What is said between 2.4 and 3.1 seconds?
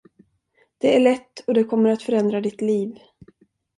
ditt liv.